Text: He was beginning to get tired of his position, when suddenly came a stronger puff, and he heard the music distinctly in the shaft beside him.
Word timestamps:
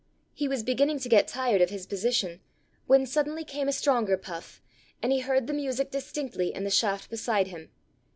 He 0.33 0.47
was 0.47 0.63
beginning 0.63 0.97
to 1.01 1.09
get 1.09 1.27
tired 1.27 1.61
of 1.61 1.69
his 1.69 1.85
position, 1.85 2.41
when 2.87 3.05
suddenly 3.05 3.43
came 3.45 3.67
a 3.67 3.71
stronger 3.71 4.17
puff, 4.17 4.59
and 4.99 5.11
he 5.11 5.19
heard 5.19 5.45
the 5.45 5.53
music 5.53 5.91
distinctly 5.91 6.51
in 6.55 6.63
the 6.63 6.71
shaft 6.71 7.11
beside 7.11 7.49
him. 7.49 7.69